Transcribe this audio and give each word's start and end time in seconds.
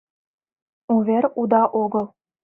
Увер 0.95 1.23
уда 1.41 1.63
огыл... 1.83 2.05